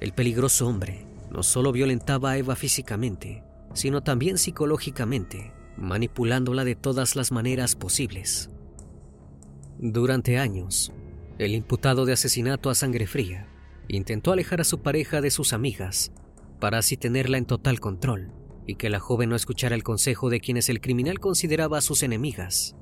El 0.00 0.12
peligroso 0.12 0.66
hombre 0.66 1.06
no 1.30 1.42
solo 1.42 1.72
violentaba 1.72 2.32
a 2.32 2.38
Eva 2.38 2.56
físicamente, 2.56 3.42
sino 3.74 4.02
también 4.02 4.38
psicológicamente, 4.38 5.52
manipulándola 5.76 6.64
de 6.64 6.74
todas 6.74 7.16
las 7.16 7.32
maneras 7.32 7.76
posibles. 7.76 8.50
Durante 9.78 10.38
años, 10.38 10.92
el 11.38 11.54
imputado 11.54 12.06
de 12.06 12.14
asesinato 12.14 12.70
a 12.70 12.74
sangre 12.74 13.06
fría 13.06 13.48
intentó 13.88 14.32
alejar 14.32 14.60
a 14.60 14.64
su 14.64 14.80
pareja 14.80 15.20
de 15.20 15.30
sus 15.30 15.52
amigas 15.52 16.12
para 16.60 16.78
así 16.78 16.96
tenerla 16.96 17.38
en 17.38 17.44
total 17.44 17.80
control 17.80 18.32
y 18.66 18.76
que 18.76 18.90
la 18.90 18.98
joven 18.98 19.28
no 19.28 19.36
escuchara 19.36 19.76
el 19.76 19.82
consejo 19.82 20.30
de 20.30 20.40
quienes 20.40 20.68
el 20.68 20.80
criminal 20.80 21.20
consideraba 21.20 21.80
sus 21.80 22.02
enemigas. 22.02 22.74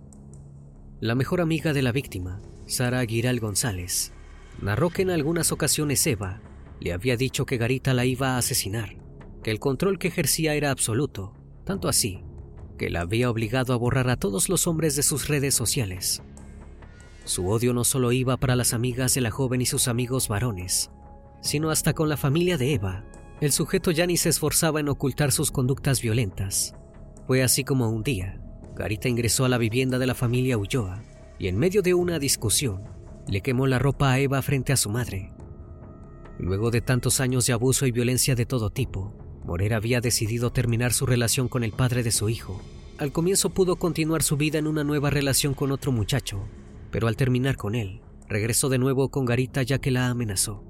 La 1.01 1.15
mejor 1.15 1.41
amiga 1.41 1.73
de 1.73 1.83
la 1.83 1.93
víctima, 1.93 2.41
Sara 2.67 3.01
Aguiral 3.01 3.41
González, 3.41 4.14
narró 4.61 4.91
que 4.91 5.03
en 5.03 5.11
algunas 5.11 5.53
ocasiones 5.53 6.07
Eva 6.07 6.41
le 6.81 6.93
había 6.93 7.17
dicho 7.17 7.47
que 7.47 7.57
Garita 7.57 7.95
la 7.95 8.05
iba 8.05 8.35
a 8.35 8.39
asesinar, 8.39 8.97
que 9.43 9.51
el 9.51 9.61
control 9.61 9.99
que 9.99 10.09
ejercía 10.09 10.55
era 10.55 10.71
absoluto, 10.71 11.35
tanto 11.65 11.89
así 11.89 12.25
que 12.79 12.91
la 12.91 13.03
había 13.03 13.31
obligado 13.31 13.73
a 13.73 13.77
borrar 13.77 14.11
a 14.11 14.17
todos 14.17 14.49
los 14.49 14.67
hombres 14.67 14.97
de 14.97 15.03
sus 15.03 15.29
redes 15.29 15.55
sociales. 15.55 16.23
Su 17.25 17.49
odio 17.49 17.73
no 17.73 17.85
solo 17.85 18.13
iba 18.13 18.37
para 18.37 18.57
las 18.57 18.75
amigas 18.75 19.15
de 19.15 19.21
la 19.21 19.31
joven 19.31 19.61
y 19.61 19.67
sus 19.67 19.89
amigos 19.89 20.29
varones, 20.29 20.91
sino 21.41 21.71
hasta 21.71 21.95
con 21.95 22.09
la 22.09 22.17
familia 22.17 22.59
de 22.59 22.75
Eva. 22.75 23.05
El 23.41 23.53
sujeto 23.53 23.91
ya 23.91 24.07
ni 24.07 24.17
se 24.17 24.29
esforzaba 24.29 24.81
en 24.81 24.89
ocultar 24.89 25.33
sus 25.33 25.51
conductas 25.51 26.03
violentas. 26.03 26.75
Fue 27.27 27.43
así 27.43 27.65
como 27.65 27.89
un 27.89 28.03
día, 28.03 28.41
Garita 28.75 29.09
ingresó 29.09 29.45
a 29.45 29.49
la 29.49 29.59
vivienda 29.59 29.99
de 29.99 30.07
la 30.07 30.15
familia 30.15 30.59
Ulloa 30.59 31.03
y 31.39 31.49
en 31.49 31.59
medio 31.59 31.83
de 31.83 31.95
una 31.95 32.19
discusión, 32.19 32.83
le 33.29 33.41
quemó 33.41 33.67
la 33.67 33.79
ropa 33.79 34.13
a 34.13 34.19
Eva 34.19 34.43
frente 34.43 34.73
a 34.73 34.77
su 34.77 34.91
madre. 34.91 35.33
Luego 36.39 36.71
de 36.71 36.81
tantos 36.81 37.21
años 37.21 37.47
de 37.47 37.53
abuso 37.53 37.87
y 37.87 37.93
violencia 37.93 38.35
de 38.35 38.47
todo 38.47 38.71
tipo, 38.71 39.15
Morera 39.45 39.77
había 39.77 40.01
decidido 40.01 40.53
terminar 40.53 40.93
su 40.93 41.07
relación 41.07 41.49
con 41.49 41.65
el 41.65 41.73
padre 41.73 42.03
de 42.03 42.11
su 42.11 42.29
hijo. 42.29 42.61
Al 42.99 43.13
comienzo 43.13 43.51
pudo 43.51 43.77
continuar 43.77 44.23
su 44.23 44.37
vida 44.37 44.59
en 44.59 44.67
una 44.67 44.85
nueva 44.85 45.11
relación 45.11 45.55
con 45.55 45.73
otro 45.73 45.93
muchacho, 45.93 46.45
pero 46.91 47.09
al 47.09 47.17
terminar 47.17 47.57
con 47.57 47.75
él, 47.75 48.01
regresó 48.29 48.69
de 48.69 48.79
nuevo 48.79 49.11
con 49.11 49.25
Garita 49.25 49.63
ya 49.63 49.79
que 49.79 49.91
la 49.91 50.09
amenazó. 50.09 50.65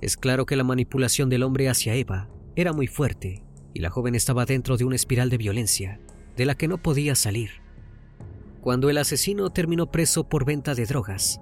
Es 0.00 0.16
claro 0.16 0.46
que 0.46 0.56
la 0.56 0.64
manipulación 0.64 1.28
del 1.28 1.42
hombre 1.42 1.68
hacia 1.68 1.94
Eva 1.94 2.28
era 2.56 2.72
muy 2.72 2.86
fuerte 2.86 3.42
y 3.74 3.80
la 3.80 3.90
joven 3.90 4.14
estaba 4.14 4.46
dentro 4.46 4.76
de 4.76 4.84
una 4.84 4.96
espiral 4.96 5.30
de 5.30 5.38
violencia 5.38 6.00
de 6.36 6.44
la 6.46 6.54
que 6.54 6.68
no 6.68 6.78
podía 6.78 7.14
salir. 7.14 7.50
Cuando 8.60 8.90
el 8.90 8.98
asesino 8.98 9.50
terminó 9.50 9.90
preso 9.90 10.28
por 10.28 10.44
venta 10.44 10.74
de 10.74 10.86
drogas, 10.86 11.40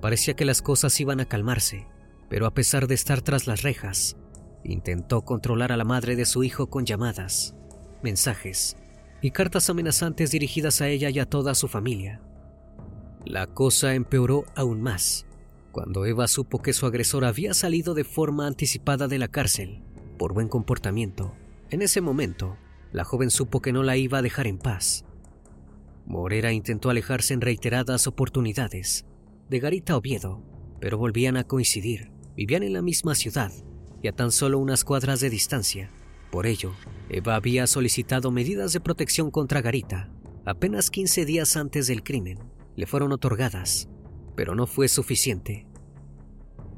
parecía 0.00 0.34
que 0.34 0.44
las 0.44 0.62
cosas 0.62 0.98
iban 1.00 1.20
a 1.20 1.26
calmarse, 1.26 1.86
pero 2.28 2.46
a 2.46 2.54
pesar 2.54 2.86
de 2.86 2.94
estar 2.94 3.22
tras 3.22 3.46
las 3.46 3.62
rejas, 3.62 4.16
intentó 4.64 5.22
controlar 5.22 5.72
a 5.72 5.76
la 5.76 5.84
madre 5.84 6.16
de 6.16 6.26
su 6.26 6.44
hijo 6.44 6.68
con 6.68 6.86
llamadas, 6.86 7.54
mensajes 8.02 8.76
y 9.20 9.30
cartas 9.30 9.68
amenazantes 9.70 10.30
dirigidas 10.30 10.80
a 10.80 10.88
ella 10.88 11.10
y 11.10 11.18
a 11.18 11.26
toda 11.26 11.54
su 11.54 11.68
familia. 11.68 12.22
La 13.24 13.46
cosa 13.46 13.94
empeoró 13.94 14.44
aún 14.54 14.80
más 14.80 15.26
cuando 15.72 16.04
Eva 16.04 16.26
supo 16.26 16.62
que 16.62 16.72
su 16.72 16.86
agresor 16.86 17.24
había 17.24 17.54
salido 17.54 17.94
de 17.94 18.04
forma 18.04 18.46
anticipada 18.46 19.06
de 19.08 19.18
la 19.18 19.28
cárcel 19.28 19.82
por 20.18 20.34
buen 20.34 20.48
comportamiento. 20.48 21.34
En 21.70 21.82
ese 21.82 22.00
momento, 22.00 22.56
la 22.92 23.04
joven 23.04 23.30
supo 23.30 23.62
que 23.62 23.72
no 23.72 23.82
la 23.82 23.96
iba 23.96 24.18
a 24.18 24.22
dejar 24.22 24.46
en 24.46 24.58
paz. 24.58 25.04
Morera 26.06 26.52
intentó 26.52 26.90
alejarse 26.90 27.34
en 27.34 27.40
reiteradas 27.40 28.06
oportunidades 28.06 29.06
de 29.50 29.58
Garita 29.58 29.96
Oviedo, 29.96 30.44
pero 30.80 30.96
volvían 30.96 31.36
a 31.36 31.42
coincidir. 31.42 32.12
Vivían 32.36 32.62
en 32.62 32.72
la 32.72 32.82
misma 32.82 33.16
ciudad 33.16 33.50
y 34.00 34.06
a 34.06 34.12
tan 34.12 34.30
solo 34.30 34.60
unas 34.60 34.84
cuadras 34.84 35.18
de 35.18 35.28
distancia. 35.28 35.90
Por 36.30 36.46
ello, 36.46 36.72
Eva 37.08 37.34
había 37.34 37.66
solicitado 37.66 38.30
medidas 38.30 38.72
de 38.72 38.78
protección 38.78 39.32
contra 39.32 39.60
Garita 39.60 40.08
apenas 40.46 40.88
15 40.90 41.24
días 41.24 41.56
antes 41.56 41.88
del 41.88 42.04
crimen. 42.04 42.38
Le 42.76 42.86
fueron 42.86 43.10
otorgadas, 43.10 43.88
pero 44.36 44.54
no 44.54 44.68
fue 44.68 44.86
suficiente. 44.86 45.66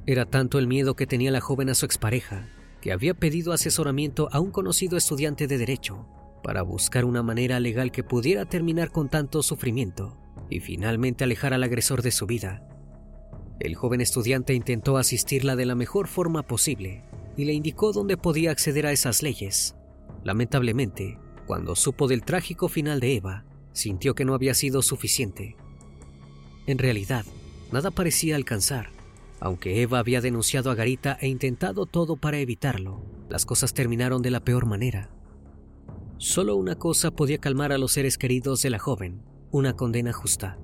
Era 0.07 0.25
tanto 0.25 0.59
el 0.59 0.67
miedo 0.67 0.97
que 0.97 1.07
tenía 1.07 1.31
la 1.31 1.43
joven 1.43 1.69
a 1.69 1.75
su 1.75 1.85
expareja 1.85 2.49
que 2.81 2.91
había 2.91 3.13
pedido 3.13 3.53
asesoramiento 3.53 4.31
a 4.33 4.41
un 4.41 4.51
conocido 4.51 4.97
estudiante 4.97 5.47
de 5.47 5.59
derecho 5.59 6.09
para 6.43 6.63
buscar 6.63 7.05
una 7.05 7.23
manera 7.23 7.61
legal 7.61 7.93
que 7.93 8.03
pudiera 8.03 8.47
terminar 8.47 8.91
con 8.91 9.11
tanto 9.11 9.43
sufrimiento 9.43 10.22
y 10.51 10.61
finalmente 10.61 11.25
alejar 11.25 11.55
al 11.55 11.63
agresor 11.63 12.03
de 12.03 12.11
su 12.11 12.27
vida. 12.27 12.67
El 13.61 13.75
joven 13.75 14.01
estudiante 14.01 14.55
intentó 14.55 14.97
asistirla 14.97 15.57
de 15.57 15.67
la 15.67 15.75
mejor 15.75 16.09
forma 16.09 16.43
posible 16.43 17.05
y 17.37 17.45
le 17.45 17.53
indicó 17.53 17.93
dónde 17.93 18.17
podía 18.17 18.51
acceder 18.51 18.87
a 18.87 18.93
esas 18.93 19.23
leyes. 19.23 19.77
Lamentablemente, 20.25 21.19
cuando 21.47 21.77
supo 21.77 22.09
del 22.09 22.23
trágico 22.23 22.69
final 22.69 23.01
de 23.01 23.17
Eva, 23.17 23.45
sintió 23.73 24.15
que 24.15 24.25
no 24.25 24.35
había 24.35 24.55
sido 24.55 24.83
suficiente. 24.83 25.57
En 26.67 26.79
realidad, 26.79 27.25
nada 27.71 27.91
parecía 27.91 28.37
alcanzar 28.37 28.91
aunque 29.43 29.83
Eva 29.83 29.99
había 29.99 30.21
denunciado 30.21 30.71
a 30.71 30.77
Garita 30.77 31.19
e 31.21 31.27
intentado 31.27 31.85
todo 31.87 32.15
para 32.15 32.39
evitarlo, 32.39 33.03
las 33.29 33.45
cosas 33.45 33.75
terminaron 33.75 34.23
de 34.23 34.31
la 34.31 34.39
peor 34.39 34.67
manera. 34.67 35.11
Solo 36.17 36.55
una 36.55 36.77
cosa 36.77 37.11
podía 37.11 37.39
calmar 37.39 37.73
a 37.73 37.79
los 37.79 37.91
seres 37.91 38.19
queridos 38.19 38.63
de 38.63 38.71
la 38.71 38.79
joven, 38.79 39.25
una 39.53 39.75
condena 39.77 40.15
justa. 40.15 40.59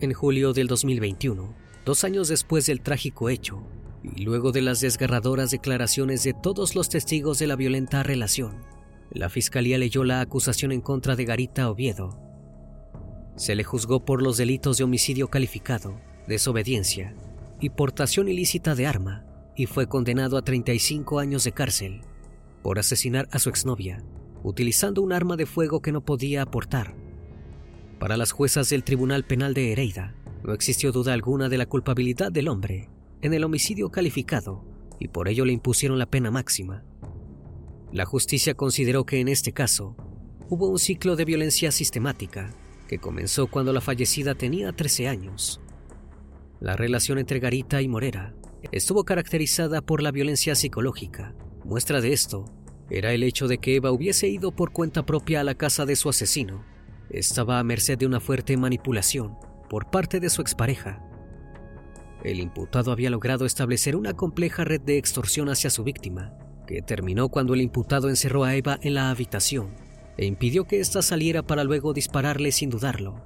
En 0.00 0.12
julio 0.12 0.52
del 0.52 0.68
2021, 0.68 1.54
dos 1.84 2.04
años 2.04 2.28
después 2.28 2.66
del 2.66 2.82
trágico 2.82 3.28
hecho, 3.28 3.64
y 4.04 4.22
luego 4.22 4.52
de 4.52 4.62
las 4.62 4.80
desgarradoras 4.80 5.50
declaraciones 5.50 6.22
de 6.22 6.32
todos 6.32 6.76
los 6.76 6.88
testigos 6.88 7.40
de 7.40 7.48
la 7.48 7.56
violenta 7.56 8.04
relación, 8.04 8.64
la 9.10 9.28
fiscalía 9.28 9.76
leyó 9.76 10.04
la 10.04 10.20
acusación 10.20 10.70
en 10.70 10.80
contra 10.80 11.16
de 11.16 11.24
Garita 11.24 11.68
Oviedo. 11.68 12.16
Se 13.34 13.56
le 13.56 13.64
juzgó 13.64 14.04
por 14.04 14.22
los 14.22 14.36
delitos 14.36 14.78
de 14.78 14.84
homicidio 14.84 15.28
calificado, 15.28 16.00
desobediencia 16.28 17.14
y 17.60 17.70
portación 17.70 18.28
ilícita 18.28 18.76
de 18.76 18.86
arma 18.86 19.26
y 19.56 19.66
fue 19.66 19.88
condenado 19.88 20.38
a 20.38 20.42
35 20.42 21.18
años 21.18 21.42
de 21.42 21.52
cárcel 21.52 22.02
por 22.62 22.78
asesinar 22.78 23.28
a 23.32 23.40
su 23.40 23.48
exnovia, 23.48 24.04
utilizando 24.42 25.02
un 25.02 25.12
arma 25.12 25.36
de 25.36 25.46
fuego 25.46 25.80
que 25.80 25.92
no 25.92 26.04
podía 26.04 26.42
aportar. 26.42 26.94
Para 27.98 28.16
las 28.16 28.32
juezas 28.32 28.70
del 28.70 28.84
Tribunal 28.84 29.24
Penal 29.24 29.54
de 29.54 29.72
Hereida, 29.72 30.14
no 30.42 30.52
existió 30.52 30.92
duda 30.92 31.12
alguna 31.12 31.48
de 31.48 31.58
la 31.58 31.66
culpabilidad 31.66 32.32
del 32.32 32.48
hombre 32.48 32.88
en 33.20 33.34
el 33.34 33.44
homicidio 33.44 33.90
calificado 33.90 34.64
y 34.98 35.08
por 35.08 35.28
ello 35.28 35.44
le 35.44 35.52
impusieron 35.52 35.98
la 35.98 36.06
pena 36.06 36.30
máxima. 36.30 36.82
La 37.92 38.06
justicia 38.06 38.54
consideró 38.54 39.04
que 39.04 39.20
en 39.20 39.28
este 39.28 39.52
caso 39.52 39.96
hubo 40.48 40.68
un 40.68 40.78
ciclo 40.78 41.16
de 41.16 41.24
violencia 41.24 41.70
sistemática 41.72 42.54
que 42.88 42.98
comenzó 42.98 43.46
cuando 43.48 43.72
la 43.72 43.80
fallecida 43.80 44.34
tenía 44.34 44.72
13 44.72 45.08
años 45.08 45.60
la 46.60 46.76
relación 46.76 47.18
entre 47.18 47.40
Garita 47.40 47.80
y 47.80 47.88
Morera 47.88 48.34
estuvo 48.70 49.04
caracterizada 49.04 49.80
por 49.80 50.02
la 50.02 50.10
violencia 50.10 50.54
psicológica. 50.54 51.34
Muestra 51.64 52.02
de 52.02 52.12
esto 52.12 52.44
era 52.90 53.12
el 53.12 53.22
hecho 53.22 53.46
de 53.46 53.58
que 53.58 53.76
Eva 53.76 53.92
hubiese 53.92 54.28
ido 54.28 54.50
por 54.50 54.72
cuenta 54.72 55.06
propia 55.06 55.40
a 55.40 55.44
la 55.44 55.54
casa 55.54 55.86
de 55.86 55.94
su 55.94 56.08
asesino. 56.08 56.64
Estaba 57.08 57.60
a 57.60 57.64
merced 57.64 57.96
de 57.96 58.06
una 58.06 58.20
fuerte 58.20 58.56
manipulación 58.56 59.36
por 59.68 59.90
parte 59.90 60.18
de 60.18 60.28
su 60.28 60.42
expareja. 60.42 61.00
El 62.24 62.40
imputado 62.40 62.90
había 62.90 63.08
logrado 63.08 63.46
establecer 63.46 63.94
una 63.94 64.14
compleja 64.14 64.64
red 64.64 64.80
de 64.80 64.98
extorsión 64.98 65.48
hacia 65.48 65.70
su 65.70 65.84
víctima, 65.84 66.34
que 66.66 66.82
terminó 66.82 67.28
cuando 67.28 67.54
el 67.54 67.60
imputado 67.60 68.08
encerró 68.08 68.44
a 68.44 68.56
Eva 68.56 68.78
en 68.82 68.94
la 68.94 69.10
habitación 69.10 69.74
e 70.18 70.26
impidió 70.26 70.66
que 70.66 70.80
ésta 70.80 71.00
saliera 71.00 71.42
para 71.42 71.64
luego 71.64 71.92
dispararle 71.92 72.52
sin 72.52 72.70
dudarlo. 72.70 73.24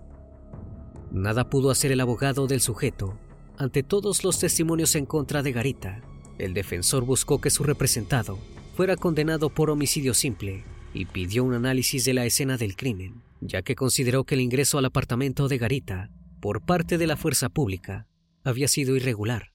Nada 1.10 1.48
pudo 1.48 1.70
hacer 1.70 1.90
el 1.90 2.00
abogado 2.00 2.46
del 2.46 2.60
sujeto 2.60 3.18
ante 3.56 3.82
todos 3.82 4.24
los 4.24 4.38
testimonios 4.38 4.94
en 4.94 5.06
contra 5.06 5.42
de 5.42 5.52
Garita. 5.52 6.02
El 6.38 6.54
defensor 6.54 7.04
buscó 7.04 7.40
que 7.40 7.50
su 7.50 7.62
representado 7.62 8.38
fuera 8.74 8.96
condenado 8.96 9.50
por 9.50 9.70
homicidio 9.70 10.14
simple 10.14 10.64
y 10.92 11.06
pidió 11.06 11.44
un 11.44 11.54
análisis 11.54 12.04
de 12.04 12.14
la 12.14 12.26
escena 12.26 12.56
del 12.56 12.76
crimen, 12.76 13.22
ya 13.40 13.62
que 13.62 13.74
consideró 13.74 14.24
que 14.24 14.34
el 14.34 14.40
ingreso 14.40 14.78
al 14.78 14.84
apartamento 14.84 15.48
de 15.48 15.58
Garita 15.58 16.10
por 16.40 16.64
parte 16.64 16.98
de 16.98 17.06
la 17.06 17.16
fuerza 17.16 17.48
pública 17.48 18.06
había 18.42 18.68
sido 18.68 18.96
irregular. 18.96 19.52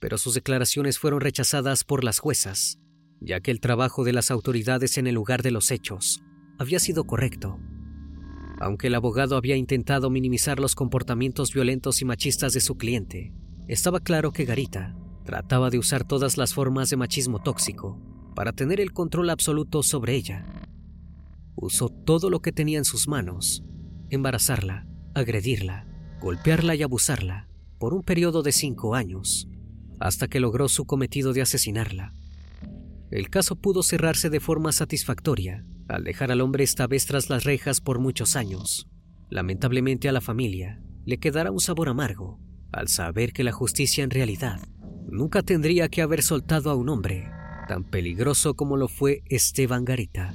Pero 0.00 0.18
sus 0.18 0.34
declaraciones 0.34 0.98
fueron 0.98 1.20
rechazadas 1.20 1.84
por 1.84 2.04
las 2.04 2.18
juezas, 2.18 2.78
ya 3.20 3.40
que 3.40 3.50
el 3.50 3.60
trabajo 3.60 4.04
de 4.04 4.12
las 4.12 4.30
autoridades 4.30 4.98
en 4.98 5.06
el 5.06 5.14
lugar 5.14 5.42
de 5.42 5.52
los 5.52 5.70
hechos 5.70 6.22
había 6.58 6.80
sido 6.80 7.04
correcto 7.04 7.58
aunque 8.58 8.86
el 8.86 8.94
abogado 8.94 9.36
había 9.36 9.56
intentado 9.56 10.10
minimizar 10.10 10.60
los 10.60 10.74
comportamientos 10.74 11.52
violentos 11.52 12.00
y 12.00 12.04
machistas 12.04 12.52
de 12.52 12.60
su 12.60 12.76
cliente, 12.76 13.32
estaba 13.68 14.00
claro 14.00 14.32
que 14.32 14.44
Garita 14.44 14.96
trataba 15.26 15.68
de 15.68 15.78
usar 15.78 16.04
todas 16.04 16.38
las 16.38 16.54
formas 16.54 16.88
de 16.88 16.96
machismo 16.96 17.40
tóxico 17.42 18.00
para 18.34 18.52
tener 18.52 18.80
el 18.80 18.92
control 18.92 19.28
absoluto 19.28 19.82
sobre 19.82 20.14
ella. 20.14 20.46
Usó 21.54 21.90
todo 21.90 22.30
lo 22.30 22.40
que 22.40 22.52
tenía 22.52 22.78
en 22.78 22.84
sus 22.84 23.08
manos, 23.08 23.62
embarazarla, 24.08 24.86
agredirla, 25.14 25.86
golpearla 26.20 26.74
y 26.74 26.82
abusarla 26.82 27.48
por 27.78 27.92
un 27.92 28.02
periodo 28.02 28.42
de 28.42 28.52
cinco 28.52 28.94
años, 28.94 29.48
hasta 30.00 30.28
que 30.28 30.40
logró 30.40 30.68
su 30.68 30.86
cometido 30.86 31.32
de 31.32 31.42
asesinarla. 31.42 32.14
El 33.10 33.28
caso 33.28 33.56
pudo 33.56 33.82
cerrarse 33.82 34.30
de 34.30 34.40
forma 34.40 34.72
satisfactoria 34.72 35.66
al 35.88 36.04
dejar 36.04 36.32
al 36.32 36.40
hombre 36.40 36.64
esta 36.64 36.86
vez 36.86 37.06
tras 37.06 37.30
las 37.30 37.44
rejas 37.44 37.80
por 37.80 37.98
muchos 37.98 38.36
años. 38.36 38.88
Lamentablemente 39.28 40.08
a 40.08 40.12
la 40.12 40.20
familia 40.20 40.82
le 41.04 41.18
quedará 41.18 41.50
un 41.50 41.60
sabor 41.60 41.88
amargo 41.88 42.40
al 42.72 42.88
saber 42.88 43.32
que 43.32 43.44
la 43.44 43.52
justicia 43.52 44.04
en 44.04 44.10
realidad 44.10 44.60
nunca 45.08 45.42
tendría 45.42 45.88
que 45.88 46.02
haber 46.02 46.22
soltado 46.22 46.70
a 46.70 46.74
un 46.74 46.88
hombre 46.88 47.30
tan 47.68 47.84
peligroso 47.84 48.54
como 48.54 48.76
lo 48.76 48.88
fue 48.88 49.22
Esteban 49.26 49.84
Garita. 49.84 50.34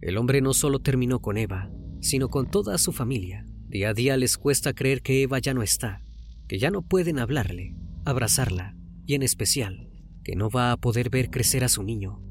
El 0.00 0.16
hombre 0.16 0.40
no 0.40 0.54
solo 0.54 0.78
terminó 0.78 1.20
con 1.20 1.36
Eva, 1.36 1.70
sino 2.00 2.28
con 2.28 2.50
toda 2.50 2.78
su 2.78 2.92
familia. 2.92 3.44
Día 3.68 3.90
a 3.90 3.94
día 3.94 4.16
les 4.16 4.38
cuesta 4.38 4.72
creer 4.72 5.02
que 5.02 5.22
Eva 5.22 5.38
ya 5.40 5.54
no 5.54 5.62
está, 5.62 6.02
que 6.46 6.58
ya 6.58 6.70
no 6.70 6.82
pueden 6.82 7.18
hablarle, 7.18 7.74
abrazarla 8.04 8.76
y 9.06 9.14
en 9.14 9.22
especial 9.22 9.90
que 10.22 10.36
no 10.36 10.50
va 10.50 10.72
a 10.72 10.76
poder 10.76 11.10
ver 11.10 11.30
crecer 11.30 11.64
a 11.64 11.68
su 11.68 11.82
niño. 11.82 12.22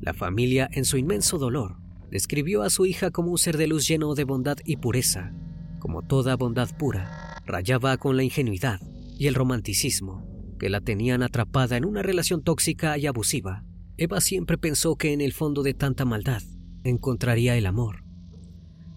La 0.00 0.14
familia, 0.14 0.68
en 0.72 0.84
su 0.84 0.98
inmenso 0.98 1.38
dolor, 1.38 1.78
describió 2.10 2.62
a 2.62 2.70
su 2.70 2.86
hija 2.86 3.10
como 3.10 3.30
un 3.30 3.38
ser 3.38 3.56
de 3.56 3.66
luz 3.66 3.88
lleno 3.88 4.14
de 4.14 4.24
bondad 4.24 4.58
y 4.64 4.76
pureza. 4.76 5.32
Como 5.80 6.02
toda 6.02 6.36
bondad 6.36 6.68
pura, 6.76 7.27
rayaba 7.48 7.96
con 7.96 8.16
la 8.16 8.22
ingenuidad 8.22 8.80
y 9.18 9.26
el 9.26 9.34
romanticismo 9.34 10.28
que 10.58 10.68
la 10.68 10.80
tenían 10.80 11.22
atrapada 11.22 11.76
en 11.76 11.84
una 11.84 12.02
relación 12.02 12.42
tóxica 12.42 12.98
y 12.98 13.06
abusiva. 13.06 13.64
Eva 13.96 14.20
siempre 14.20 14.58
pensó 14.58 14.96
que 14.96 15.12
en 15.12 15.20
el 15.20 15.32
fondo 15.32 15.62
de 15.62 15.74
tanta 15.74 16.04
maldad 16.04 16.42
encontraría 16.84 17.56
el 17.56 17.66
amor. 17.66 18.04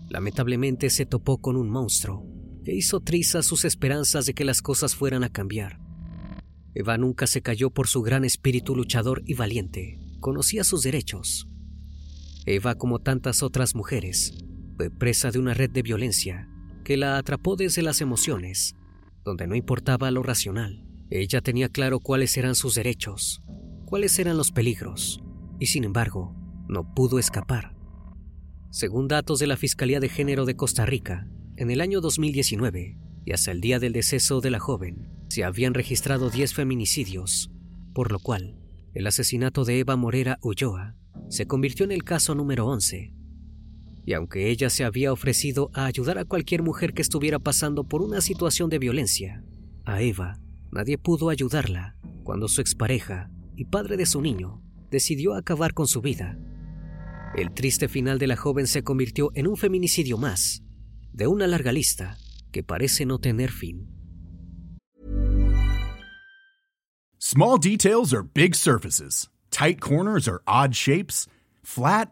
lamentablemente 0.09 0.89
se 0.89 1.05
topó 1.05 1.39
con 1.39 1.55
un 1.55 1.69
monstruo 1.69 2.25
que 2.65 2.75
hizo 2.75 2.99
trizas 2.99 3.45
sus 3.45 3.63
esperanzas 3.63 4.25
de 4.25 4.33
que 4.33 4.43
las 4.43 4.61
cosas 4.61 4.93
fueran 4.93 5.23
a 5.23 5.29
cambiar. 5.29 5.79
Eva 6.73 6.97
nunca 6.97 7.27
se 7.27 7.41
cayó 7.41 7.69
por 7.69 7.87
su 7.87 8.01
gran 8.01 8.25
espíritu 8.25 8.75
luchador 8.75 9.23
y 9.25 9.35
valiente. 9.35 9.99
Conocía 10.19 10.65
sus 10.65 10.83
derechos. 10.83 11.47
Eva, 12.45 12.75
como 12.75 12.99
tantas 12.99 13.41
otras 13.41 13.73
mujeres, 13.73 14.33
fue 14.75 14.89
presa 14.89 15.31
de 15.31 15.39
una 15.39 15.53
red 15.53 15.69
de 15.69 15.81
violencia 15.81 16.49
que 16.83 16.97
la 16.97 17.17
atrapó 17.17 17.55
desde 17.55 17.81
las 17.81 18.01
emociones, 18.01 18.75
donde 19.23 19.47
no 19.47 19.55
importaba 19.55 20.11
lo 20.11 20.23
racional. 20.23 20.85
Ella 21.09 21.41
tenía 21.41 21.69
claro 21.69 21.99
cuáles 21.99 22.37
eran 22.37 22.55
sus 22.55 22.75
derechos, 22.75 23.41
cuáles 23.85 24.17
eran 24.19 24.37
los 24.37 24.51
peligros, 24.51 25.21
y 25.59 25.67
sin 25.67 25.83
embargo, 25.83 26.35
no 26.67 26.93
pudo 26.93 27.19
escapar. 27.19 27.75
Según 28.69 29.07
datos 29.07 29.39
de 29.39 29.47
la 29.47 29.57
Fiscalía 29.57 29.99
de 29.99 30.07
Género 30.09 30.45
de 30.45 30.55
Costa 30.55 30.85
Rica, 30.85 31.27
en 31.57 31.69
el 31.69 31.81
año 31.81 31.99
2019 31.99 32.97
y 33.25 33.33
hasta 33.33 33.51
el 33.51 33.59
día 33.59 33.79
del 33.79 33.93
deceso 33.93 34.39
de 34.39 34.49
la 34.49 34.59
joven, 34.59 35.09
se 35.27 35.43
habían 35.43 35.73
registrado 35.73 36.29
10 36.29 36.53
feminicidios, 36.53 37.51
por 37.93 38.11
lo 38.11 38.19
cual 38.19 38.57
el 38.93 39.07
asesinato 39.07 39.65
de 39.65 39.79
Eva 39.79 39.95
Morera 39.95 40.39
Ulloa 40.41 40.95
se 41.29 41.45
convirtió 41.45 41.85
en 41.85 41.91
el 41.91 42.03
caso 42.03 42.35
número 42.35 42.67
11. 42.67 43.13
Y 44.05 44.13
aunque 44.13 44.49
ella 44.49 44.69
se 44.69 44.83
había 44.83 45.13
ofrecido 45.13 45.69
a 45.73 45.85
ayudar 45.85 46.17
a 46.17 46.25
cualquier 46.25 46.63
mujer 46.63 46.93
que 46.93 47.01
estuviera 47.01 47.39
pasando 47.39 47.83
por 47.83 48.01
una 48.01 48.21
situación 48.21 48.69
de 48.69 48.79
violencia, 48.79 49.43
a 49.85 50.01
Eva 50.01 50.39
nadie 50.71 50.97
pudo 50.97 51.29
ayudarla 51.29 51.95
cuando 52.23 52.47
su 52.47 52.61
expareja 52.61 53.29
y 53.55 53.65
padre 53.65 53.97
de 53.97 54.05
su 54.05 54.21
niño 54.21 54.61
decidió 54.89 55.35
acabar 55.35 55.73
con 55.73 55.87
su 55.87 56.01
vida. 56.01 56.37
El 57.35 57.53
triste 57.53 57.87
final 57.87 58.19
de 58.19 58.27
la 58.27 58.35
joven 58.35 58.67
se 58.67 58.83
convirtió 58.83 59.31
en 59.35 59.47
un 59.47 59.55
feminicidio 59.55 60.17
más, 60.17 60.63
de 61.13 61.27
una 61.27 61.47
larga 61.47 61.71
lista 61.71 62.17
que 62.51 62.63
parece 62.63 63.05
no 63.05 63.19
tener 63.19 63.51
fin. 63.51 63.87
Small 67.19 67.57
details 67.57 68.13
are 68.13 68.23
big 68.23 68.55
surfaces. 68.55 69.29
Tight 69.51 69.79
corners 69.79 70.27
are 70.27 70.41
odd 70.47 70.73
shapes. 70.73 71.27
Flat, 71.63 72.11